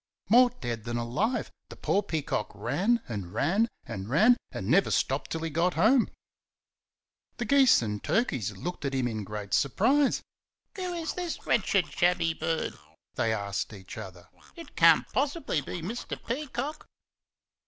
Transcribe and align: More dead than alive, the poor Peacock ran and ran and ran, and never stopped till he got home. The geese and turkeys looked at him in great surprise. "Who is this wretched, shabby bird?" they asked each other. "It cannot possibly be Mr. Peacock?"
More 0.29 0.49
dead 0.49 0.85
than 0.85 0.97
alive, 0.97 1.51
the 1.69 1.75
poor 1.75 2.01
Peacock 2.01 2.49
ran 2.55 3.03
and 3.07 3.31
ran 3.35 3.67
and 3.85 4.09
ran, 4.09 4.35
and 4.51 4.65
never 4.65 4.89
stopped 4.89 5.29
till 5.29 5.41
he 5.43 5.51
got 5.51 5.75
home. 5.75 6.09
The 7.37 7.45
geese 7.45 7.83
and 7.83 8.03
turkeys 8.03 8.57
looked 8.57 8.83
at 8.83 8.95
him 8.95 9.07
in 9.07 9.23
great 9.23 9.53
surprise. 9.53 10.23
"Who 10.75 10.91
is 10.95 11.13
this 11.13 11.45
wretched, 11.45 11.91
shabby 11.93 12.33
bird?" 12.33 12.73
they 13.13 13.31
asked 13.31 13.73
each 13.73 13.95
other. 13.95 14.27
"It 14.55 14.75
cannot 14.75 15.13
possibly 15.13 15.61
be 15.61 15.83
Mr. 15.83 16.17
Peacock?" 16.25 16.87